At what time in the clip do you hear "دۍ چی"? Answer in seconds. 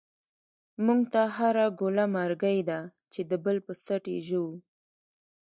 2.69-3.21